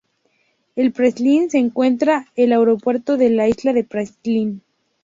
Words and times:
En 0.75 0.91
Praslin 0.93 1.51
se 1.51 1.59
encuentra 1.59 2.25
el 2.35 2.53
Aeropuerto 2.53 3.17
de 3.17 3.29
la 3.29 3.47
isla 3.47 3.71
de 3.71 3.83
Praslin. 3.83 4.63